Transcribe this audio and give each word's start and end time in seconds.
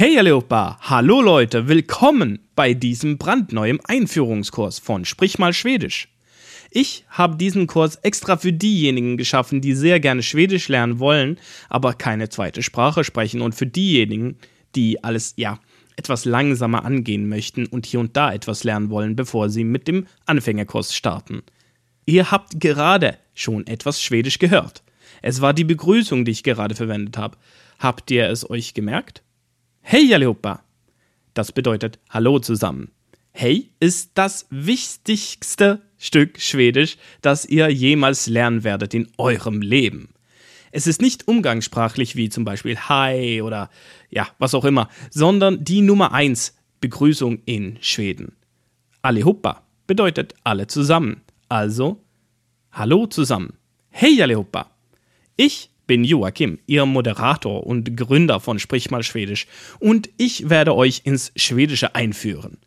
Hey 0.00 0.18
Aleopa, 0.18 0.78
hallo 0.80 1.20
Leute, 1.20 1.68
willkommen 1.68 2.38
bei 2.56 2.72
diesem 2.72 3.18
brandneuen 3.18 3.80
Einführungskurs 3.84 4.78
von 4.78 5.04
Sprich 5.04 5.38
mal 5.38 5.52
Schwedisch. 5.52 6.08
Ich 6.70 7.04
habe 7.10 7.36
diesen 7.36 7.66
Kurs 7.66 7.96
extra 7.96 8.38
für 8.38 8.54
diejenigen 8.54 9.18
geschaffen, 9.18 9.60
die 9.60 9.74
sehr 9.74 10.00
gerne 10.00 10.22
Schwedisch 10.22 10.68
lernen 10.68 11.00
wollen, 11.00 11.38
aber 11.68 11.92
keine 11.92 12.30
zweite 12.30 12.62
Sprache 12.62 13.04
sprechen 13.04 13.42
und 13.42 13.54
für 13.54 13.66
diejenigen, 13.66 14.38
die 14.74 15.04
alles, 15.04 15.34
ja, 15.36 15.60
etwas 15.96 16.24
langsamer 16.24 16.86
angehen 16.86 17.28
möchten 17.28 17.66
und 17.66 17.84
hier 17.84 18.00
und 18.00 18.16
da 18.16 18.32
etwas 18.32 18.64
lernen 18.64 18.88
wollen, 18.88 19.16
bevor 19.16 19.50
sie 19.50 19.64
mit 19.64 19.86
dem 19.86 20.06
Anfängerkurs 20.24 20.96
starten. 20.96 21.42
Ihr 22.06 22.30
habt 22.30 22.58
gerade 22.58 23.18
schon 23.34 23.66
etwas 23.66 24.02
Schwedisch 24.02 24.38
gehört. 24.38 24.82
Es 25.20 25.42
war 25.42 25.52
die 25.52 25.64
Begrüßung, 25.64 26.24
die 26.24 26.32
ich 26.32 26.42
gerade 26.42 26.74
verwendet 26.74 27.18
habe. 27.18 27.36
Habt 27.78 28.10
ihr 28.10 28.30
es 28.30 28.48
euch 28.48 28.72
gemerkt? 28.72 29.22
Hey 29.82 30.14
allihopa! 30.14 30.62
Das 31.34 31.52
bedeutet 31.52 31.98
Hallo 32.10 32.38
zusammen. 32.38 32.92
Hey 33.32 33.70
ist 33.80 34.12
das 34.14 34.46
wichtigste 34.50 35.80
Stück 35.98 36.40
Schwedisch, 36.40 36.96
das 37.22 37.44
ihr 37.44 37.68
jemals 37.70 38.28
lernen 38.28 38.62
werdet 38.62 38.94
in 38.94 39.08
eurem 39.18 39.62
Leben. 39.62 40.10
Es 40.70 40.86
ist 40.86 41.02
nicht 41.02 41.26
umgangssprachlich 41.26 42.14
wie 42.14 42.28
zum 42.28 42.44
Beispiel 42.44 42.78
Hi 42.78 43.42
oder 43.42 43.68
ja, 44.10 44.28
was 44.38 44.54
auch 44.54 44.64
immer, 44.64 44.88
sondern 45.10 45.64
die 45.64 45.80
Nummer 45.80 46.12
1 46.12 46.56
Begrüßung 46.80 47.42
in 47.46 47.78
Schweden. 47.80 48.36
Allihopa 49.02 49.62
bedeutet 49.86 50.34
alle 50.44 50.68
zusammen. 50.68 51.22
Also 51.48 52.00
Hallo 52.70 53.06
zusammen. 53.06 53.54
Hey 53.88 54.22
allihopa! 54.22 54.70
Ich 55.36 55.70
bin 55.90 56.04
Joachim, 56.04 56.60
Ihr 56.68 56.86
Moderator 56.86 57.66
und 57.66 57.96
Gründer 57.96 58.38
von 58.38 58.60
Sprich 58.60 58.92
mal 58.92 59.02
Schwedisch 59.02 59.48
und 59.80 60.08
ich 60.18 60.48
werde 60.48 60.76
euch 60.76 61.00
ins 61.02 61.32
Schwedische 61.34 61.96
einführen. 61.96 62.58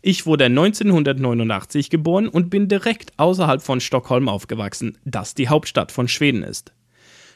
Ich 0.00 0.26
wurde 0.26 0.46
1989 0.46 1.90
geboren 1.90 2.26
und 2.26 2.50
bin 2.50 2.66
direkt 2.66 3.16
außerhalb 3.20 3.62
von 3.62 3.80
Stockholm 3.80 4.28
aufgewachsen, 4.28 4.98
das 5.04 5.36
die 5.36 5.48
Hauptstadt 5.48 5.92
von 5.92 6.08
Schweden 6.08 6.42
ist. 6.42 6.72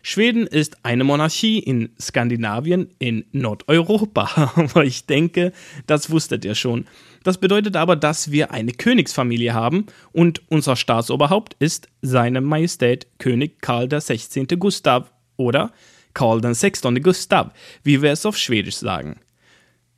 Schweden 0.03 0.49
ist 0.49 0.85
eine 0.85 1.05
Monarchie 1.05 1.61
in 1.61 1.91
Skandinavien 2.01 2.91
in 2.99 3.25
Nordeuropa. 3.31 4.53
Aber 4.57 4.85
ich 4.85 5.07
denke, 5.07 5.53
das 5.87 6.11
wusstet 6.11 6.45
ihr 6.45 6.57
schon. 6.57 6.87
Das 7.23 7.39
bedeutet 7.39 7.75
aber, 7.75 7.97
dass 7.97 8.31
wir 8.31 8.53
eine 8.53 8.71
Königsfamilie 8.71 9.53
haben 9.53 9.87
und 10.13 10.43
unser 10.49 10.77
Staatsoberhaupt 10.77 11.57
ist 11.59 11.89
seine 12.03 12.41
Majestät 12.41 13.09
König 13.19 13.61
Karl 13.61 13.89
XVI. 13.89 14.47
Gustav 14.57 15.11
oder 15.37 15.73
Karl 16.15 16.41
XVI. 16.41 17.01
Gustav, 17.01 17.53
wie 17.83 18.03
wir 18.03 18.13
es 18.13 18.25
auf 18.25 18.39
Schwedisch 18.39 18.77
sagen. 18.77 19.21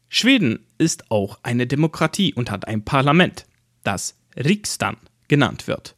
Schweden 0.08 0.60
ist 0.78 1.10
auch 1.10 1.38
eine 1.42 1.66
Demokratie 1.66 2.32
und 2.34 2.50
hat 2.50 2.66
ein 2.66 2.84
Parlament, 2.84 3.46
das 3.84 4.16
Riksdagen 4.36 4.98
genannt 5.28 5.68
wird. 5.68 5.94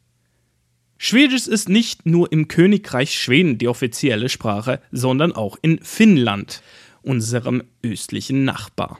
Schwedisch 0.97 1.47
ist 1.47 1.69
nicht 1.69 2.05
nur 2.05 2.31
im 2.31 2.47
Königreich 2.47 3.17
Schweden 3.17 3.57
die 3.57 3.67
offizielle 3.67 4.29
Sprache, 4.29 4.79
sondern 4.91 5.31
auch 5.31 5.57
in 5.61 5.79
Finnland, 5.79 6.61
unserem 7.01 7.63
östlichen 7.81 8.43
Nachbar. 8.43 8.99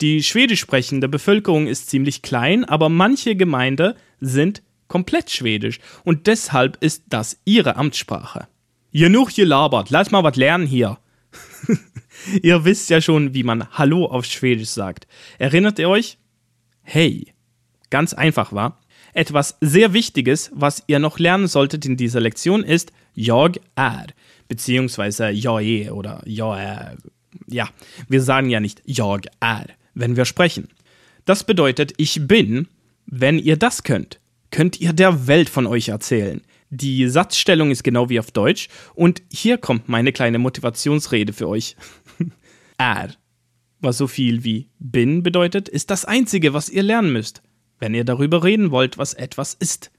Die 0.00 0.24
schwedisch 0.24 0.60
sprechende 0.60 1.08
Bevölkerung 1.08 1.68
ist 1.68 1.88
ziemlich 1.88 2.22
klein, 2.22 2.64
aber 2.64 2.88
manche 2.88 3.36
Gemeinden 3.36 3.94
sind 4.20 4.62
komplett 4.88 5.30
schwedisch 5.30 5.78
und 6.02 6.26
deshalb 6.26 6.82
ist 6.82 7.04
das 7.08 7.38
ihre 7.44 7.76
Amtssprache. 7.76 8.48
Genug 8.94 9.34
gelabert, 9.34 9.90
lass 9.90 10.12
mal 10.12 10.22
was 10.22 10.36
lernen 10.36 10.68
hier. 10.68 10.98
ihr 12.42 12.64
wisst 12.64 12.90
ja 12.90 13.00
schon, 13.00 13.34
wie 13.34 13.42
man 13.42 13.68
Hallo 13.72 14.06
auf 14.06 14.24
Schwedisch 14.24 14.68
sagt. 14.68 15.08
Erinnert 15.36 15.80
ihr 15.80 15.88
euch? 15.88 16.16
Hey. 16.82 17.34
Ganz 17.90 18.14
einfach, 18.14 18.52
war. 18.52 18.78
Etwas 19.12 19.56
sehr 19.60 19.94
Wichtiges, 19.94 20.52
was 20.54 20.84
ihr 20.86 21.00
noch 21.00 21.18
lernen 21.18 21.48
solltet 21.48 21.84
in 21.84 21.96
dieser 21.96 22.20
Lektion, 22.20 22.62
ist 22.62 22.92
Jag 23.14 23.58
är, 23.74 24.06
beziehungsweise 24.46 25.30
jag 25.30 25.90
oder 25.90 26.22
jag 26.24 26.60
är. 26.60 26.96
Ja, 27.48 27.68
wir 28.08 28.22
sagen 28.22 28.48
ja 28.48 28.60
nicht 28.60 28.80
Jag 28.84 29.26
är, 29.40 29.66
wenn 29.94 30.16
wir 30.16 30.24
sprechen. 30.24 30.68
Das 31.24 31.42
bedeutet, 31.42 31.94
ich 31.96 32.28
bin, 32.28 32.68
wenn 33.06 33.40
ihr 33.40 33.56
das 33.56 33.82
könnt, 33.82 34.20
könnt 34.52 34.80
ihr 34.80 34.92
der 34.92 35.26
Welt 35.26 35.48
von 35.48 35.66
euch 35.66 35.88
erzählen. 35.88 36.42
Die 36.76 37.08
Satzstellung 37.08 37.70
ist 37.70 37.84
genau 37.84 38.08
wie 38.08 38.18
auf 38.18 38.32
Deutsch 38.32 38.68
und 38.96 39.22
hier 39.32 39.58
kommt 39.58 39.88
meine 39.88 40.10
kleine 40.10 40.40
Motivationsrede 40.40 41.32
für 41.32 41.48
euch. 41.48 41.76
er, 42.78 43.10
was 43.78 43.96
so 43.96 44.08
viel 44.08 44.42
wie 44.42 44.70
bin 44.80 45.22
bedeutet, 45.22 45.68
ist 45.68 45.90
das 45.90 46.04
einzige, 46.04 46.52
was 46.52 46.68
ihr 46.68 46.82
lernen 46.82 47.12
müsst, 47.12 47.42
wenn 47.78 47.94
ihr 47.94 48.02
darüber 48.02 48.42
reden 48.42 48.72
wollt, 48.72 48.98
was 48.98 49.14
etwas 49.14 49.54
ist. 49.54 49.92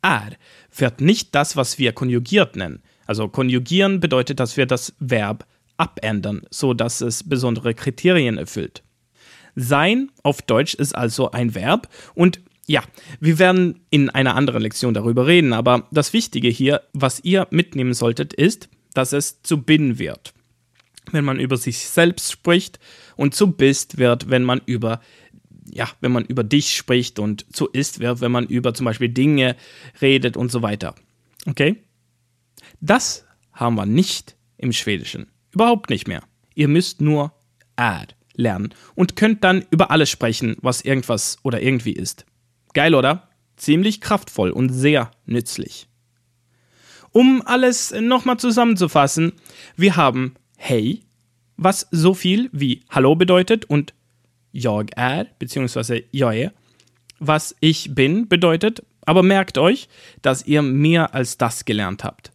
Er 0.00 0.30
wird 0.74 1.02
nicht 1.02 1.34
das, 1.34 1.54
was 1.54 1.78
wir 1.78 1.92
konjugiert 1.92 2.56
nennen. 2.56 2.82
Also 3.04 3.28
konjugieren 3.28 4.00
bedeutet, 4.00 4.40
dass 4.40 4.56
wir 4.56 4.64
das 4.64 4.94
Verb 4.98 5.46
abändern, 5.76 6.46
so 6.48 6.72
dass 6.72 7.02
es 7.02 7.28
besondere 7.28 7.74
Kriterien 7.74 8.38
erfüllt. 8.38 8.82
Sein 9.54 10.10
auf 10.22 10.40
Deutsch 10.40 10.72
ist 10.72 10.94
also 10.94 11.30
ein 11.30 11.54
Verb 11.54 11.90
und 12.14 12.40
ja, 12.66 12.82
wir 13.20 13.38
werden 13.38 13.80
in 13.90 14.10
einer 14.10 14.34
anderen 14.34 14.62
Lektion 14.62 14.92
darüber 14.92 15.26
reden, 15.26 15.52
aber 15.52 15.86
das 15.92 16.12
Wichtige 16.12 16.48
hier, 16.48 16.82
was 16.92 17.20
ihr 17.22 17.46
mitnehmen 17.50 17.94
solltet, 17.94 18.32
ist, 18.32 18.68
dass 18.92 19.12
es 19.12 19.42
zu 19.42 19.62
bin 19.62 19.98
wird, 19.98 20.34
wenn 21.12 21.24
man 21.24 21.38
über 21.38 21.56
sich 21.56 21.78
selbst 21.78 22.32
spricht 22.32 22.80
und 23.14 23.34
zu 23.34 23.52
bist 23.52 23.98
wird, 23.98 24.30
wenn 24.30 24.42
man 24.42 24.60
über 24.66 25.00
ja, 25.68 25.88
wenn 26.00 26.12
man 26.12 26.24
über 26.24 26.44
dich 26.44 26.76
spricht 26.76 27.18
und 27.18 27.44
zu 27.54 27.66
ist 27.68 27.98
wird, 27.98 28.20
wenn 28.20 28.30
man 28.30 28.46
über 28.46 28.72
zum 28.72 28.84
Beispiel 28.84 29.08
Dinge 29.08 29.56
redet 30.00 30.36
und 30.36 30.52
so 30.52 30.62
weiter. 30.62 30.94
Okay? 31.46 31.82
Das 32.80 33.26
haben 33.52 33.74
wir 33.74 33.84
nicht 33.84 34.36
im 34.58 34.72
Schwedischen. 34.72 35.26
Überhaupt 35.50 35.90
nicht 35.90 36.06
mehr. 36.06 36.22
Ihr 36.54 36.68
müsst 36.68 37.00
nur 37.00 37.32
ad 37.74 38.14
lernen 38.34 38.74
und 38.94 39.16
könnt 39.16 39.42
dann 39.42 39.64
über 39.70 39.90
alles 39.90 40.08
sprechen, 40.08 40.56
was 40.60 40.82
irgendwas 40.82 41.38
oder 41.42 41.60
irgendwie 41.60 41.92
ist. 41.92 42.26
Geil, 42.76 42.94
oder? 42.94 43.30
Ziemlich 43.56 44.02
kraftvoll 44.02 44.50
und 44.50 44.68
sehr 44.68 45.10
nützlich. 45.24 45.88
Um 47.10 47.40
alles 47.46 47.94
nochmal 47.98 48.36
zusammenzufassen, 48.36 49.32
wir 49.76 49.96
haben 49.96 50.34
Hey, 50.58 51.00
was 51.56 51.88
so 51.90 52.12
viel 52.12 52.50
wie 52.52 52.82
Hallo 52.90 53.14
bedeutet 53.14 53.64
und 53.64 53.94
Jag 54.52 54.90
beziehungsweise 55.38 56.02
jag 56.10 56.34
är, 56.36 56.52
was 57.18 57.56
ich 57.60 57.94
bin 57.94 58.28
bedeutet, 58.28 58.82
aber 59.06 59.22
merkt 59.22 59.56
euch, 59.56 59.88
dass 60.20 60.46
ihr 60.46 60.60
mehr 60.60 61.14
als 61.14 61.38
das 61.38 61.64
gelernt 61.64 62.04
habt. 62.04 62.30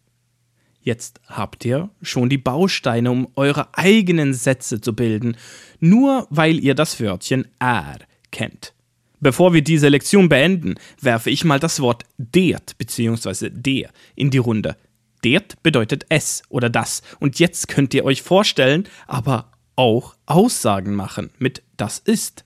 Jetzt 0.80 1.20
habt 1.28 1.64
ihr 1.64 1.90
schon 2.02 2.28
die 2.28 2.38
Bausteine, 2.38 3.12
um 3.12 3.28
eure 3.36 3.68
eigenen 3.78 4.34
Sätze 4.34 4.80
zu 4.80 4.92
bilden, 4.92 5.36
nur 5.78 6.26
weil 6.30 6.58
ihr 6.58 6.74
das 6.74 6.98
Wörtchen 6.98 7.46
är 7.60 8.00
kennt. 8.32 8.74
Bevor 9.22 9.54
wir 9.54 9.62
diese 9.62 9.88
Lektion 9.88 10.28
beenden, 10.28 10.74
werfe 11.00 11.30
ich 11.30 11.44
mal 11.44 11.60
das 11.60 11.78
Wort 11.78 12.02
det 12.18 12.76
bzw. 12.76 13.50
der 13.50 13.90
in 14.16 14.32
die 14.32 14.38
Runde. 14.38 14.76
Det 15.22 15.62
bedeutet 15.62 16.06
es 16.08 16.42
oder 16.48 16.68
das. 16.68 17.02
Und 17.20 17.38
jetzt 17.38 17.68
könnt 17.68 17.94
ihr 17.94 18.04
euch 18.04 18.20
vorstellen, 18.20 18.88
aber 19.06 19.52
auch 19.76 20.16
Aussagen 20.26 20.96
machen 20.96 21.30
mit 21.38 21.62
das 21.76 22.00
ist, 22.00 22.44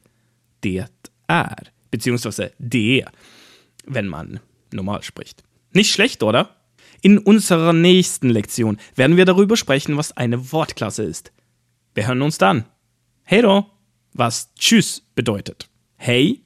det 0.62 0.84
är, 1.28 1.56
beziehungsweise 1.90 2.52
der, 2.58 3.10
wenn 3.86 4.06
man 4.06 4.40
normal 4.70 5.02
spricht. 5.02 5.42
Nicht 5.72 5.92
schlecht, 5.92 6.22
oder? 6.22 6.56
In 7.00 7.16
unserer 7.16 7.72
nächsten 7.72 8.28
Lektion 8.28 8.76
werden 8.94 9.16
wir 9.16 9.24
darüber 9.24 9.56
sprechen, 9.56 9.96
was 9.96 10.14
eine 10.14 10.52
Wortklasse 10.52 11.04
ist. 11.04 11.32
Wir 11.94 12.06
hören 12.06 12.20
uns 12.20 12.36
dann. 12.36 12.66
Hey 13.22 13.40
do, 13.40 13.64
was 14.12 14.52
Tschüss 14.56 15.02
bedeutet. 15.14 15.70
Hey 15.96 16.45